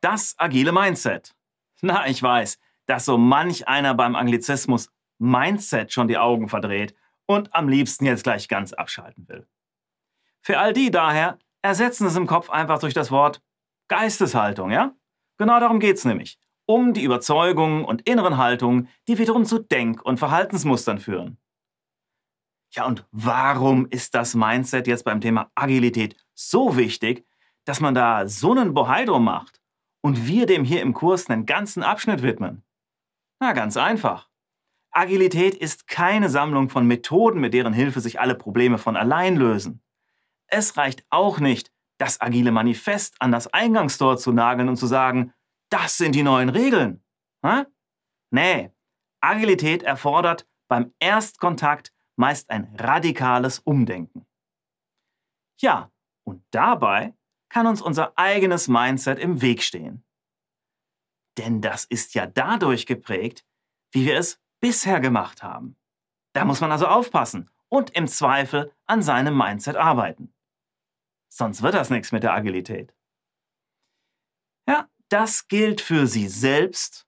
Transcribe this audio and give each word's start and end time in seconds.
Das 0.00 0.34
agile 0.38 0.72
Mindset. 0.72 1.34
Na, 1.80 2.06
ich 2.06 2.22
weiß, 2.22 2.58
dass 2.86 3.04
so 3.04 3.18
manch 3.18 3.66
einer 3.66 3.94
beim 3.94 4.16
Anglizismus 4.16 4.90
Mindset 5.18 5.92
schon 5.92 6.08
die 6.08 6.18
Augen 6.18 6.48
verdreht 6.48 6.94
und 7.26 7.54
am 7.54 7.68
liebsten 7.68 8.06
jetzt 8.06 8.22
gleich 8.22 8.48
ganz 8.48 8.72
abschalten 8.72 9.28
will. 9.28 9.46
Für 10.40 10.58
all 10.58 10.72
die 10.72 10.90
daher 10.90 11.38
ersetzen 11.62 12.06
es 12.06 12.16
im 12.16 12.26
Kopf 12.26 12.48
einfach 12.50 12.78
durch 12.78 12.94
das 12.94 13.10
Wort 13.10 13.42
Geisteshaltung, 13.88 14.70
ja? 14.70 14.94
Genau 15.36 15.58
darum 15.60 15.80
geht's 15.80 16.04
nämlich. 16.04 16.38
Um 16.66 16.92
die 16.92 17.02
Überzeugungen 17.02 17.84
und 17.84 18.02
inneren 18.02 18.36
Haltungen, 18.36 18.88
die 19.08 19.18
wiederum 19.18 19.44
zu 19.44 19.58
Denk- 19.58 20.04
und 20.04 20.18
Verhaltensmustern 20.18 20.98
führen. 20.98 21.38
Ja, 22.70 22.86
und 22.86 23.06
warum 23.10 23.86
ist 23.86 24.14
das 24.14 24.34
Mindset 24.34 24.86
jetzt 24.86 25.04
beim 25.04 25.20
Thema 25.20 25.50
Agilität 25.54 26.16
so 26.34 26.76
wichtig, 26.76 27.26
dass 27.64 27.80
man 27.80 27.94
da 27.94 28.28
so 28.28 28.52
einen 28.52 28.74
Bohai 28.74 29.04
drum 29.04 29.24
macht 29.24 29.57
und 30.08 30.26
wir 30.26 30.46
dem 30.46 30.64
hier 30.64 30.80
im 30.80 30.94
Kurs 30.94 31.28
einen 31.28 31.44
ganzen 31.44 31.82
Abschnitt 31.82 32.22
widmen? 32.22 32.64
Na, 33.40 33.52
ganz 33.52 33.76
einfach. 33.76 34.30
Agilität 34.90 35.54
ist 35.54 35.86
keine 35.86 36.30
Sammlung 36.30 36.70
von 36.70 36.86
Methoden, 36.86 37.40
mit 37.40 37.52
deren 37.52 37.74
Hilfe 37.74 38.00
sich 38.00 38.18
alle 38.18 38.34
Probleme 38.34 38.78
von 38.78 38.96
allein 38.96 39.36
lösen. 39.36 39.82
Es 40.46 40.78
reicht 40.78 41.04
auch 41.10 41.40
nicht, 41.40 41.70
das 41.98 42.22
agile 42.22 42.52
Manifest 42.52 43.16
an 43.20 43.32
das 43.32 43.52
Eingangstor 43.52 44.16
zu 44.16 44.32
nageln 44.32 44.70
und 44.70 44.76
zu 44.76 44.86
sagen, 44.86 45.34
das 45.68 45.98
sind 45.98 46.14
die 46.14 46.22
neuen 46.22 46.48
Regeln. 46.48 47.04
Hä? 47.44 47.64
Nee, 48.30 48.70
Agilität 49.20 49.82
erfordert 49.82 50.48
beim 50.68 50.94
Erstkontakt 51.00 51.92
meist 52.16 52.48
ein 52.48 52.74
radikales 52.78 53.58
Umdenken. 53.58 54.26
Ja, 55.60 55.92
und 56.24 56.42
dabei 56.50 57.14
kann 57.48 57.66
uns 57.66 57.80
unser 57.80 58.18
eigenes 58.18 58.68
Mindset 58.68 59.18
im 59.18 59.40
Weg 59.40 59.62
stehen. 59.62 60.04
Denn 61.38 61.60
das 61.60 61.84
ist 61.84 62.14
ja 62.14 62.26
dadurch 62.26 62.86
geprägt, 62.86 63.44
wie 63.92 64.06
wir 64.06 64.18
es 64.18 64.40
bisher 64.60 65.00
gemacht 65.00 65.42
haben. 65.42 65.76
Da 66.34 66.44
muss 66.44 66.60
man 66.60 66.72
also 66.72 66.86
aufpassen 66.86 67.50
und 67.68 67.90
im 67.90 68.08
Zweifel 68.08 68.72
an 68.86 69.02
seinem 69.02 69.36
Mindset 69.36 69.76
arbeiten. 69.76 70.34
Sonst 71.28 71.62
wird 71.62 71.74
das 71.74 71.90
nichts 71.90 72.12
mit 72.12 72.22
der 72.22 72.32
Agilität. 72.32 72.94
Ja, 74.66 74.88
das 75.08 75.48
gilt 75.48 75.80
für 75.80 76.06
Sie 76.06 76.28
selbst, 76.28 77.06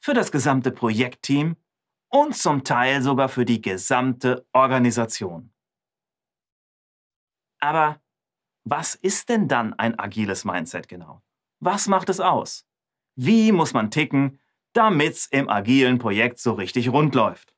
für 0.00 0.14
das 0.14 0.30
gesamte 0.30 0.70
Projektteam 0.70 1.56
und 2.08 2.36
zum 2.36 2.64
Teil 2.64 3.02
sogar 3.02 3.28
für 3.28 3.44
die 3.44 3.60
gesamte 3.60 4.46
Organisation. 4.52 5.52
Aber 7.60 8.00
was 8.64 8.94
ist 8.94 9.28
denn 9.28 9.46
dann 9.46 9.74
ein 9.74 9.98
agiles 9.98 10.44
Mindset 10.44 10.88
genau? 10.88 11.22
Was 11.60 11.86
macht 11.86 12.08
es 12.08 12.20
aus? 12.20 12.66
Wie 13.14 13.52
muss 13.52 13.72
man 13.72 13.90
ticken, 13.90 14.40
damit's 14.72 15.26
im 15.26 15.48
agilen 15.48 15.98
Projekt 15.98 16.38
so 16.38 16.54
richtig 16.54 16.90
rund 16.90 17.14
läuft? 17.14 17.54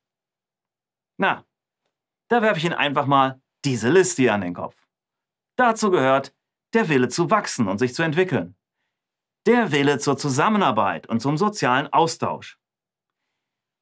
Na, 1.17 1.45
da 2.29 2.43
werfe 2.43 2.59
ich 2.59 2.65
Ihnen 2.65 2.75
einfach 2.75 3.07
mal 3.07 3.41
diese 3.65 3.89
Liste 3.89 4.23
hier 4.23 4.35
an 4.35 4.43
den 4.43 4.55
Kopf. 4.55 4.77
Dazu 5.57 5.91
gehört 5.91 6.35
der 6.75 6.89
Wille 6.89 7.09
zu 7.09 7.31
wachsen 7.31 7.69
und 7.69 7.79
sich 7.79 7.95
zu 7.95 8.03
entwickeln. 8.03 8.57
Der 9.47 9.73
Wille 9.73 9.99
zur 9.99 10.19
Zusammenarbeit 10.19 11.07
und 11.09 11.21
zum 11.21 11.37
sozialen 11.39 11.91
Austausch. 11.93 12.59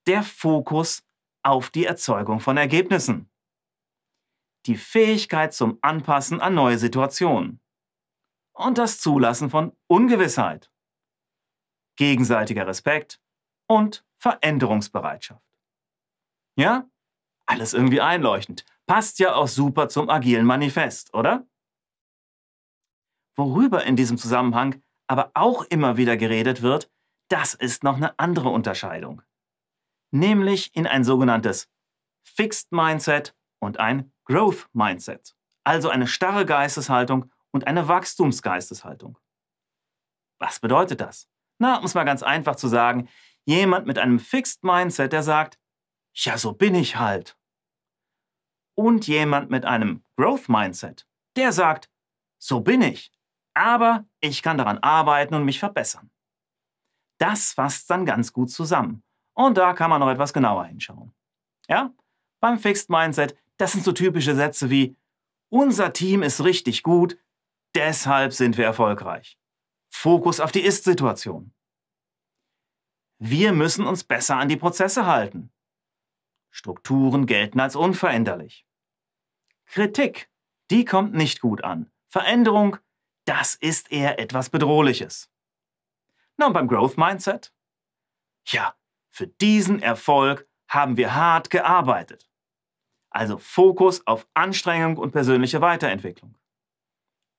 Der 0.07 0.23
Fokus 0.23 1.03
auf 1.43 1.71
die 1.71 1.87
Erzeugung 1.87 2.41
von 2.41 2.57
Ergebnissen. 2.57 3.31
Die 4.67 4.77
Fähigkeit 4.77 5.53
zum 5.53 5.79
Anpassen 5.83 6.41
an 6.41 6.55
neue 6.55 6.79
Situationen. 6.79 7.61
Und 8.53 8.79
das 8.79 9.01
Zulassen 9.01 9.51
von 9.51 9.77
Ungewissheit. 9.87 10.71
Gegenseitiger 11.97 12.67
Respekt 12.67 13.21
und 13.67 14.05
Veränderungsbereitschaft. 14.17 15.45
Ja? 16.57 16.89
Alles 17.47 17.75
irgendwie 17.75 18.01
einleuchtend. 18.01 18.65
Passt 18.87 19.19
ja 19.19 19.35
auch 19.35 19.49
super 19.49 19.89
zum 19.89 20.09
agilen 20.09 20.47
Manifest, 20.47 21.13
oder? 21.15 21.47
Worüber 23.37 23.85
in 23.85 23.97
diesem 23.97 24.17
Zusammenhang 24.17 24.83
aber 25.07 25.31
auch 25.35 25.65
immer 25.65 25.97
wieder 25.97 26.17
geredet 26.17 26.63
wird, 26.63 26.91
das 27.29 27.55
ist 27.55 27.85
noch 27.85 27.97
eine 27.97 28.19
andere 28.19 28.49
Unterscheidung. 28.49 29.23
Nämlich 30.11 30.75
in 30.75 30.87
ein 30.87 31.05
sogenanntes 31.05 31.71
Fixed 32.23 32.73
Mindset 32.73 33.37
und 33.59 33.79
ein 33.79 34.13
Growth 34.25 34.69
Mindset. 34.73 35.35
Also 35.65 35.89
eine 35.89 36.07
starre 36.07 36.47
Geisteshaltung 36.47 37.31
und 37.51 37.67
eine 37.67 37.89
Wachstumsgeisteshaltung. 37.89 39.19
Was 40.39 40.61
bedeutet 40.61 41.01
das? 41.01 41.29
Na, 41.59 41.79
um 41.79 41.85
es 41.85 41.95
mal 41.95 42.05
ganz 42.05 42.23
einfach 42.23 42.57
zu 42.57 42.69
sagen, 42.69 43.09
jemand 43.45 43.87
mit 43.87 43.99
einem 43.99 44.19
Fixed 44.19 44.65
Mindset, 44.65 45.13
der 45.13 45.23
sagt, 45.23 45.59
ja, 46.15 46.37
so 46.39 46.53
bin 46.53 46.75
ich 46.75 46.97
halt. 46.97 47.37
Und 48.77 49.07
jemand 49.07 49.51
mit 49.51 49.65
einem 49.65 50.05
Growth 50.17 50.49
Mindset, 50.49 51.07
der 51.37 51.53
sagt, 51.53 51.91
so 52.39 52.61
bin 52.61 52.83
ich 52.83 53.15
aber 53.55 54.05
ich 54.21 54.43
kann 54.43 54.59
daran 54.59 54.79
arbeiten 54.79 55.35
und 55.35 55.45
mich 55.45 55.61
verbessern. 55.61 56.11
Das 57.19 57.53
fasst 57.53 57.89
dann 57.89 58.05
ganz 58.05 58.33
gut 58.33 58.51
zusammen. 58.51 59.03
Und 59.33 59.57
da 59.57 59.73
kann 59.73 59.91
man 59.91 60.01
noch 60.01 60.11
etwas 60.11 60.33
genauer 60.33 60.67
hinschauen. 60.67 61.15
Ja? 61.69 61.93
Beim 62.41 62.59
Fixed 62.59 62.91
Mindset, 62.91 63.37
das 63.57 63.73
sind 63.73 63.85
so 63.85 63.93
typische 63.93 64.35
Sätze 64.35 64.71
wie 64.71 64.97
unser 65.49 65.93
Team 65.93 66.23
ist 66.23 66.43
richtig 66.43 66.83
gut, 66.83 67.19
deshalb 67.75 68.33
sind 68.33 68.57
wir 68.57 68.65
erfolgreich. 68.65 69.39
Fokus 69.91 70.41
auf 70.41 70.51
die 70.51 70.63
Ist-Situation. 70.63 71.53
Wir 73.19 73.53
müssen 73.53 73.87
uns 73.87 74.05
besser 74.05 74.37
an 74.37 74.49
die 74.49 74.57
Prozesse 74.57 75.07
halten. 75.07 75.53
Strukturen 76.51 77.27
gelten 77.27 77.61
als 77.61 77.77
unveränderlich. 77.77 78.67
Kritik, 79.67 80.29
die 80.71 80.85
kommt 80.85 81.15
nicht 81.15 81.41
gut 81.41 81.63
an. 81.63 81.91
Veränderung 82.09 82.79
das 83.25 83.55
ist 83.55 83.91
eher 83.91 84.19
etwas 84.19 84.51
Bedrohliches. 84.51 85.31
Na 86.37 86.47
und 86.47 86.53
beim 86.53 86.69
Growth 86.69 86.99
Mindset? 86.99 87.55
Ja, 88.47 88.77
für 89.11 89.27
diesen 89.27 89.81
Erfolg 89.81 90.49
haben 90.69 90.97
wir 90.97 91.15
hart 91.15 91.51
gearbeitet. 91.51 92.29
Also 93.15 93.39
Fokus 93.39 94.05
auf 94.09 94.27
Anstrengung 94.35 94.97
und 94.97 95.13
persönliche 95.13 95.61
Weiterentwicklung. 95.61 96.37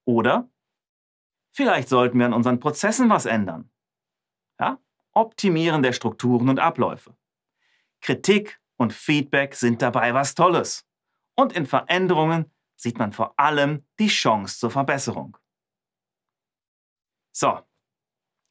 Oder 0.05 0.49
vielleicht 1.51 1.89
sollten 1.89 2.17
wir 2.17 2.27
an 2.27 2.33
unseren 2.33 2.61
Prozessen 2.61 3.09
was 3.09 3.25
ändern. 3.25 3.69
Ja? 4.57 4.79
Optimieren 5.11 5.83
der 5.83 5.91
Strukturen 5.91 6.47
und 6.47 6.59
Abläufe. 6.59 7.17
Kritik 7.99 8.61
und 8.77 8.93
Feedback 8.93 9.53
sind 9.55 9.81
dabei 9.81 10.13
was 10.13 10.33
Tolles. 10.33 10.87
Und 11.35 11.51
in 11.51 11.65
Veränderungen 11.65 12.53
sieht 12.77 12.97
man 12.97 13.11
vor 13.11 13.37
allem 13.37 13.85
die 13.99 14.07
Chance 14.07 14.59
zur 14.59 14.71
Verbesserung. 14.71 15.37
So, 17.33 17.59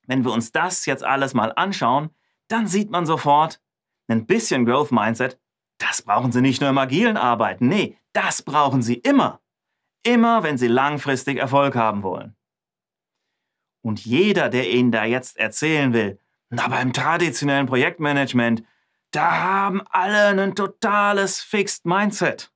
wenn 0.07 0.25
wir 0.25 0.33
uns 0.33 0.53
das 0.53 0.85
jetzt 0.85 1.05
alles 1.05 1.33
mal 1.33 1.55
anschauen, 1.57 2.11
dann 2.49 2.67
sieht 2.67 2.91
man 2.91 3.07
sofort, 3.07 3.63
ein 4.09 4.27
bisschen 4.27 4.67
Growth 4.67 4.93
Mindset, 4.93 5.41
das 5.87 6.03
brauchen 6.03 6.33
Sie 6.33 6.41
nicht 6.41 6.61
nur 6.61 6.71
im 6.71 6.79
agilen 6.79 7.17
Arbeiten, 7.17 7.69
nee, 7.69 7.99
das 8.13 8.43
brauchen 8.43 8.83
Sie 8.83 8.95
immer. 8.95 9.41
Immer, 10.03 10.43
wenn 10.43 10.59
Sie 10.59 10.69
langfristig 10.69 11.39
Erfolg 11.39 11.75
haben 11.75 12.03
wollen. 12.03 12.37
Und 13.83 14.05
jeder, 14.05 14.49
der 14.49 14.71
Ihnen 14.71 14.93
da 14.93 15.05
jetzt 15.05 15.37
erzählen 15.37 15.93
will, 15.93 16.19
na 16.49 16.69
beim 16.69 16.93
traditionellen 16.93 17.67
Projektmanagement, 17.67 18.65
da 19.11 19.43
haben 19.43 19.83
alle 19.91 20.43
ein 20.43 20.55
totales 20.55 21.41
Fixed 21.41 21.85
Mindset. 21.85 22.53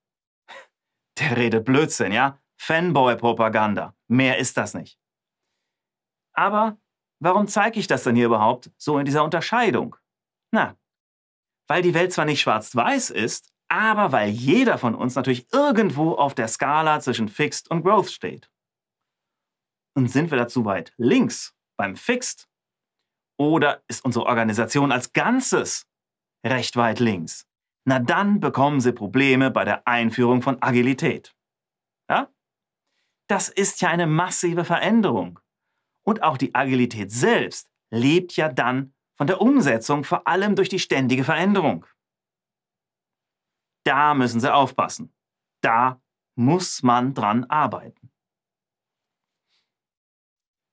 Der 1.19 1.37
redet 1.37 1.65
Blödsinn, 1.65 2.13
ja? 2.13 2.39
Fanboy-Propaganda. 2.57 3.95
Mehr 4.09 4.39
ist 4.39 4.57
das 4.57 4.75
nicht. 4.75 4.99
Aber 6.33 6.79
warum 7.21 7.47
zeige 7.47 7.79
ich 7.79 7.87
das 7.87 8.05
denn 8.05 8.17
hier 8.17 8.27
überhaupt 8.27 8.71
so 8.77 8.99
in 8.99 9.05
dieser 9.05 9.25
Unterscheidung? 9.25 9.97
Na, 10.51 10.77
weil 11.69 11.83
die 11.83 11.95
Welt 11.95 12.13
zwar 12.13 12.25
nicht 12.25 12.41
schwarz-weiß 12.41 13.11
ist, 13.11 13.53
aber 13.69 14.13
weil 14.13 14.31
jeder 14.31 14.79
von 14.79 14.95
uns 14.95 15.15
natürlich 15.15 15.53
irgendwo 15.53 16.15
auf 16.15 16.35
der 16.35 16.49
Skala 16.49 17.01
zwischen 17.01 17.29
Fixed 17.29 17.71
und 17.71 17.83
Growth 17.83 18.11
steht. 18.11 18.51
Und 19.95 20.09
sind 20.09 20.31
wir 20.31 20.39
dazu 20.39 20.65
weit 20.65 20.93
links 20.97 21.55
beim 21.77 21.97
Fixed? 21.97 22.49
Oder 23.39 23.83
ist 23.89 24.05
unsere 24.05 24.27
Organisation 24.27 24.91
als 24.91 25.13
Ganzes 25.13 25.87
recht 26.45 26.77
weit 26.77 26.99
links? 26.99 27.47
Na 27.85 27.99
dann 27.99 28.41
bekommen 28.41 28.81
Sie 28.81 28.93
Probleme 28.93 29.51
bei 29.51 29.65
der 29.65 29.87
Einführung 29.87 30.43
von 30.43 30.63
Agilität. 30.63 31.35
Ja? 32.11 32.31
Das 33.29 33.49
ist 33.49 33.81
ja 33.81 33.91
eine 33.91 34.07
massive 34.07 34.65
Veränderung. 34.65 35.41
Und 36.05 36.23
auch 36.23 36.39
die 36.39 36.55
Agilität 36.55 37.13
selbst 37.13 37.71
lebt 37.91 38.37
ja 38.37 38.49
dann 38.49 38.95
von 39.19 39.27
der 39.27 39.41
Umsetzung, 39.43 40.05
vor 40.05 40.27
allem 40.27 40.57
durch 40.57 40.71
die 40.71 40.79
ständige 40.79 41.25
Veränderung. 41.25 41.85
Da 43.85 44.15
müssen 44.15 44.41
Sie 44.41 44.53
aufpassen. 44.53 45.13
Da 45.61 46.01
muss 46.37 46.83
man 46.83 47.13
dran 47.13 47.45
arbeiten. 47.45 48.11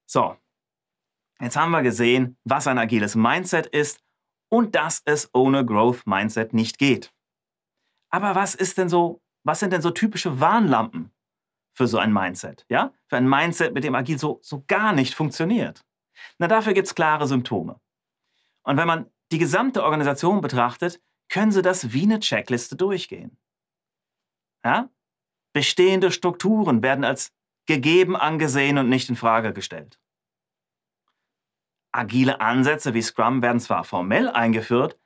So, 0.07 0.37
Jetzt 1.39 1.57
haben 1.57 1.71
wir 1.71 1.81
gesehen, 1.81 2.37
was 2.43 2.67
ein 2.67 2.77
agiles 2.77 3.15
Mindset 3.15 3.67
ist 3.67 3.99
und 4.49 4.75
dass 4.75 5.01
es 5.05 5.29
ohne 5.33 5.65
Growth 5.65 6.07
Mindset 6.07 6.53
nicht 6.53 6.77
geht. 6.77 7.13
Aber 8.09 8.35
was 8.35 8.55
ist 8.55 8.77
denn 8.77 8.87
so, 8.87 9.21
was 9.43 9.59
sind 9.59 9.73
denn 9.73 9.81
so 9.81 9.91
typische 9.91 10.39
Warnlampen 10.39 11.11
für 11.73 11.87
so 11.87 11.97
ein 11.97 12.13
Mindset? 12.13 12.65
Ja? 12.69 12.93
Für 13.07 13.17
ein 13.17 13.27
Mindset, 13.27 13.73
mit 13.73 13.83
dem 13.83 13.95
agil 13.95 14.17
so, 14.17 14.39
so 14.41 14.63
gar 14.67 14.93
nicht 14.93 15.13
funktioniert. 15.13 15.81
Na, 16.37 16.47
dafür 16.47 16.73
gibt 16.73 16.87
es 16.87 16.95
klare 16.95 17.27
Symptome. 17.27 17.81
Und 18.65 18.77
wenn 18.77 18.87
man 18.87 19.09
die 19.31 19.37
gesamte 19.37 19.83
Organisation 19.83 20.41
betrachtet, 20.41 21.01
können 21.29 21.51
Sie 21.51 21.61
das 21.61 21.93
wie 21.93 22.03
eine 22.03 22.19
Checkliste 22.19 22.75
durchgehen. 22.75 23.37
Ja? 24.63 24.89
Bestehende 25.53 26.11
Strukturen 26.11 26.83
werden 26.83 27.05
als 27.05 27.31
gegeben 27.67 28.15
angesehen 28.15 28.77
und 28.77 28.89
nicht 28.89 29.09
in 29.09 29.15
Frage 29.15 29.53
gestellt. 29.53 29.99
Agile 31.91 32.41
Ansätze 32.41 32.93
wie 32.93 33.01
Scrum 33.01 33.41
werden 33.41 33.59
zwar 33.59 33.83
formell 33.83 34.29
eingeführt, 34.29 34.99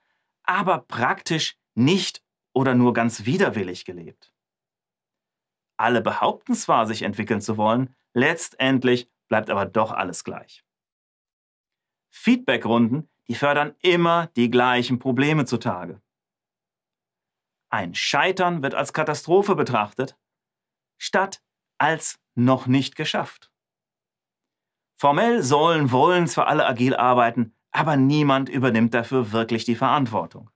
aber 0.44 0.80
praktisch 0.80 1.58
nicht 1.76 2.24
oder 2.54 2.74
nur 2.74 2.94
ganz 2.94 3.26
widerwillig 3.26 3.86
gelebt. 3.86 4.34
Alle 5.78 6.02
behaupten 6.02 6.56
zwar, 6.56 6.88
sich 6.88 7.04
entwickeln 7.04 7.42
zu 7.42 7.58
wollen, 7.58 7.96
letztendlich 8.14 9.10
bleibt 9.28 9.50
aber 9.50 9.66
doch 9.66 9.92
alles 9.92 10.24
gleich. 10.24 10.66
Feedbackrunden, 12.10 13.10
die 13.30 13.36
fördern 13.36 13.76
immer 13.82 14.28
die 14.36 14.50
gleichen 14.50 15.00
Probleme 15.00 15.46
zutage. 15.46 16.02
Ein 17.72 17.94
Scheitern 17.94 18.64
wird 18.64 18.74
als 18.74 18.92
Katastrophe 18.92 19.56
betrachtet, 19.56 20.18
statt 20.98 21.44
als 21.78 22.20
noch 22.34 22.66
nicht 22.66 22.96
geschafft. 22.96 23.52
Formell 24.98 25.44
sollen, 25.44 25.92
wollen 25.92 26.28
zwar 26.28 26.48
alle 26.48 26.66
agil 26.66 26.96
arbeiten, 26.96 27.56
aber 27.72 27.96
niemand 27.96 28.50
übernimmt 28.50 28.96
dafür 28.96 29.32
wirklich 29.32 29.64
die 29.64 29.76
Verantwortung. 29.76 30.50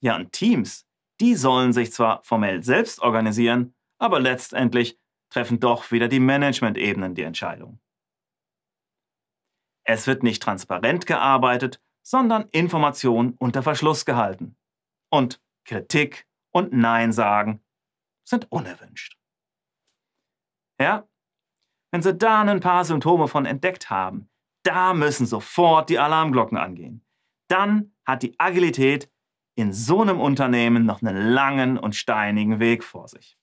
Ja, 0.00 0.16
und 0.16 0.32
Teams, 0.32 0.86
die 1.20 1.34
sollen 1.34 1.72
sich 1.72 1.92
zwar 1.92 2.22
formell 2.22 2.62
selbst 2.62 3.00
organisieren, 3.00 3.74
aber 3.98 4.20
letztendlich 4.20 4.98
treffen 5.30 5.60
doch 5.60 5.90
wieder 5.90 6.08
die 6.08 6.20
Management-Ebenen 6.20 7.14
die 7.14 7.22
Entscheidung. 7.22 7.80
Es 9.84 10.06
wird 10.06 10.22
nicht 10.22 10.42
transparent 10.42 11.06
gearbeitet, 11.06 11.80
sondern 12.02 12.48
Information 12.50 13.34
unter 13.38 13.62
Verschluss 13.62 14.04
gehalten. 14.04 14.56
Und 15.10 15.40
Kritik 15.64 16.26
und 16.52 16.72
Nein 16.72 17.12
sagen 17.12 17.62
sind 18.24 18.50
unerwünscht. 18.50 19.18
Ja, 20.80 21.08
wenn 21.92 22.02
Sie 22.02 22.14
da 22.14 22.40
ein 22.42 22.60
paar 22.60 22.84
Symptome 22.84 23.28
von 23.28 23.46
entdeckt 23.46 23.90
haben, 23.90 24.30
da 24.64 24.94
müssen 24.94 25.26
sofort 25.26 25.90
die 25.90 25.98
Alarmglocken 25.98 26.56
angehen. 26.56 27.04
Dann 27.48 27.92
hat 28.06 28.22
die 28.22 28.38
Agilität 28.38 29.10
in 29.56 29.72
so 29.72 30.00
einem 30.00 30.20
Unternehmen 30.20 30.86
noch 30.86 31.02
einen 31.02 31.32
langen 31.32 31.78
und 31.78 31.96
steinigen 31.96 32.60
Weg 32.60 32.84
vor 32.84 33.08
sich. 33.08 33.39